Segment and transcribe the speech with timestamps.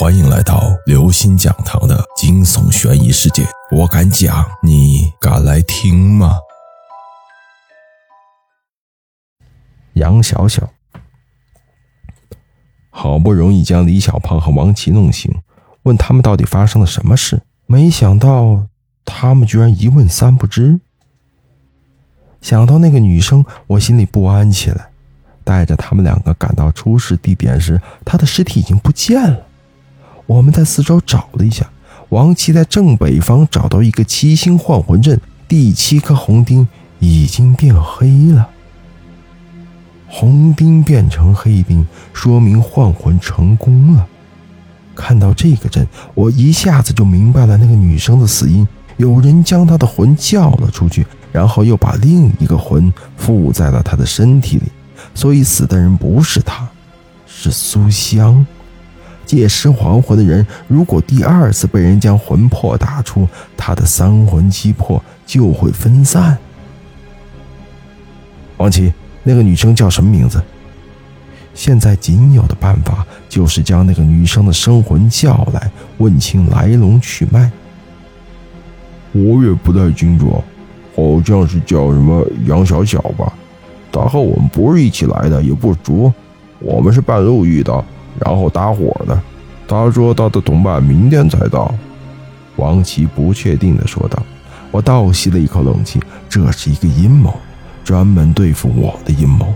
[0.00, 3.46] 欢迎来到刘星讲堂的惊悚悬疑世界。
[3.70, 6.38] 我敢讲，你敢来听吗？
[9.92, 10.70] 杨小小
[12.88, 15.30] 好不容易将李小胖和王琦弄醒，
[15.82, 18.68] 问他们到底发生了什么事，没想到
[19.04, 20.80] 他们居然一问三不知。
[22.40, 24.88] 想到那个女生，我心里不安起来。
[25.44, 29.46] 带着他们两个赶到出事地点时，她的尸体已经不见了。
[30.30, 31.68] 我们在四周找了一下，
[32.10, 36.68] 王琦在正北方找到一个七星换魂阵，第七颗红钉
[37.00, 38.48] 已经变黑了。
[40.06, 44.06] 红钉变成黑钉，说明换魂成功了。
[44.94, 45.84] 看到这个阵，
[46.14, 48.64] 我一下子就明白了那个女生的死因：
[48.98, 54.70] 有人将她的魂叫了出去，然后又把另一个魂附在了她的身体里，
[55.12, 56.68] 所以死的人不是她，
[57.26, 58.46] 是苏香。
[59.30, 66.36] 借尸还魂的人，如果第二次被人将魂魄打出，他的三魂七魄就会分散。
[68.56, 68.92] 王琦，
[69.22, 70.42] 那个女生叫什么名字？
[71.54, 77.48] 现在仅有的办法就是将那个女生的生魂叫来，问清来龙去脉。
[79.12, 80.42] 我也不太清楚，
[80.96, 83.32] 好像是叫什么杨小小吧。
[83.92, 86.12] 她和我们不是一起来的，也不熟。
[86.58, 87.84] 我们是半路遇到。
[88.18, 89.20] 然后搭伙的，
[89.68, 91.72] 他说他的同伴明天才到。
[92.56, 94.22] 王琦不确定地说道。
[94.70, 97.34] 我倒吸了一口冷气，这是一个阴谋，
[97.82, 99.52] 专门对付我的阴谋。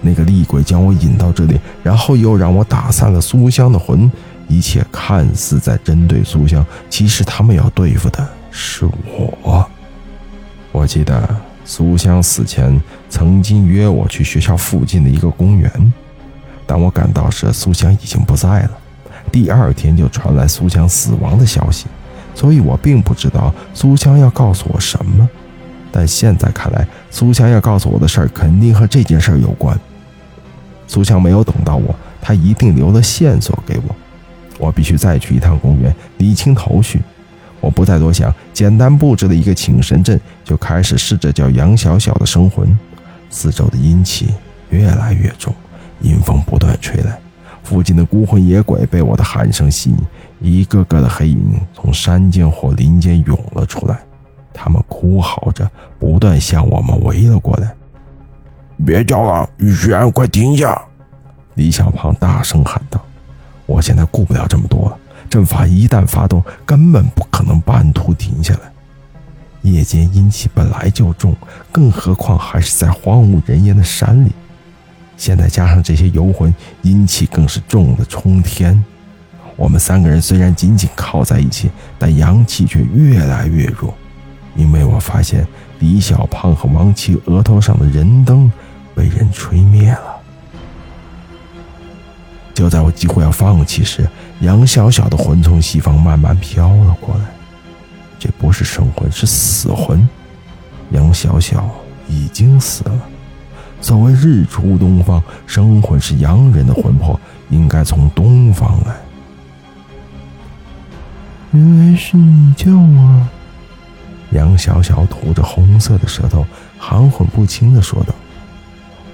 [0.00, 4.10] 那个厉鬼将我引到这里，然后又让我打散了苏香的魂，
[4.48, 9.64] 一切看似在针对苏香，其实他们要对付的是我。
[10.72, 11.28] 我记得
[11.64, 15.92] 苏香死前曾经约我去学校附近的一个公园。
[16.66, 18.70] 当我赶到时，苏香已经不在了。
[19.30, 21.86] 第二天就传来苏香死亡的消息，
[22.34, 25.28] 所以我并不知道苏香要告诉我什么。
[25.92, 29.78] 但现在看来，苏香要告诉我的事儿肯定和这件事有关。
[30.86, 33.96] 苏香没有等到我，她一定留了线索给我。
[34.58, 37.00] 我必须再去一趟公园，理清头绪。
[37.60, 42.78] 我不再多想，简单布置了一个请神阵，就开始试着叫杨小小的生魂。
[43.30, 44.28] 四周的阴气
[44.70, 45.54] 越来越重。
[46.00, 47.18] 阴风不断吹来，
[47.62, 49.96] 附近的孤魂野鬼被我的喊声吸引，
[50.40, 53.98] 一个个的黑影从山间或林间涌了出来，
[54.52, 55.68] 他们哭嚎着，
[55.98, 57.72] 不断向我们围了过来。
[58.84, 60.80] 别叫了，玉轩，快停下！
[61.54, 63.00] 李小胖大声喊道
[63.64, 64.98] ：“我现在顾不了这么多了，
[65.30, 68.60] 阵法一旦发动，根本不可能半途停下来。
[69.62, 71.34] 夜间阴气本来就重，
[71.72, 74.30] 更何况还是在荒无人烟的山里。”
[75.16, 78.84] 现在加上这些游魂，阴气更是重的冲天。
[79.56, 83.94] 我们三个人虽然紧紧靠在一起，但阳气却越来越弱。
[84.54, 85.46] 因为我发现
[85.78, 88.50] 李小胖和王琦额头上的人灯
[88.94, 90.16] 被人吹灭了。
[92.54, 94.08] 就在我几乎要放弃时，
[94.40, 97.24] 杨小小的魂从西方慢慢飘了过来。
[98.18, 100.08] 这不是生魂，是死魂。
[100.90, 101.68] 杨小小
[102.08, 103.00] 已经死了。
[103.80, 107.18] 所谓日出东方，生魂是洋人的魂魄，
[107.50, 108.96] 应该从东方来。
[111.52, 113.28] 原来是你叫我。
[114.32, 116.44] 杨小小吐着红色的舌头，
[116.78, 118.14] 含混不清的说道。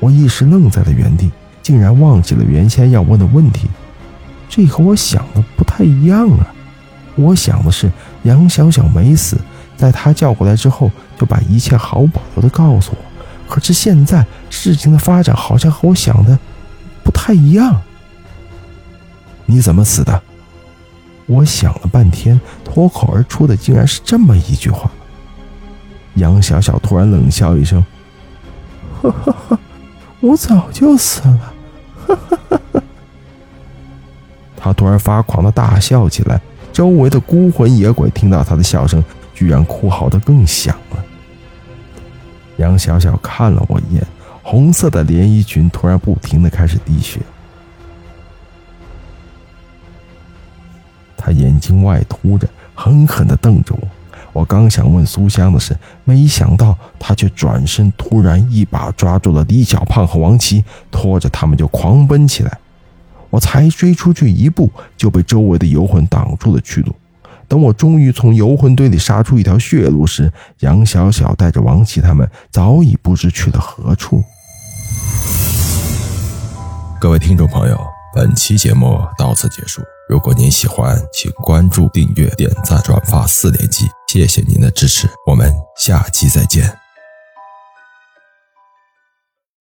[0.00, 1.30] 我一时愣在了原地，
[1.62, 3.68] 竟然忘记了原先要问的问题。
[4.48, 6.46] 这和我想的不太一样啊！
[7.14, 7.92] 我想的是
[8.22, 9.38] 杨小小没死，
[9.76, 13.11] 在他叫过来之后，就把一切毫无保留的告诉我。
[13.52, 16.38] 可是现在事情的发展好像和我想的
[17.04, 17.82] 不太一样。
[19.44, 20.22] 你怎么死的？
[21.26, 24.90] 我想了半天，脱口而出的竟然是这么一句话。
[26.14, 27.84] 杨小小突然冷笑一声
[29.02, 29.58] ：“哈哈哈，
[30.20, 31.52] 我早就死了。”
[34.56, 36.40] 他突然发狂的大笑起来，
[36.72, 39.04] 周围的孤魂野鬼听到他的笑声，
[39.34, 40.91] 居然哭嚎的更响了。
[42.62, 44.06] 杨小小看了我一眼，
[44.40, 47.18] 红色的连衣裙突然不停的开始滴血。
[51.16, 53.88] 他眼睛外凸着，狠狠的瞪着我。
[54.32, 62.58] 我刚想问苏香的事，没想到他却转身，突然一把抓住了李小胖和王琦，拖着他们就狂奔起来。
[63.28, 66.94] 我才追出去一步，就被周围的游魂挡住了去路。
[67.52, 74.24] 等我终于从游魂堆里杀出一条血路时，杨小小带着王琦他们早已不知去了何处。
[76.98, 77.78] 各位听众朋友，
[78.14, 79.82] 本期节目到此结束。
[80.08, 86.81] 如果您喜欢，请关注、订阅、点赞、转发四连击，谢谢您的支持，我们下期再见。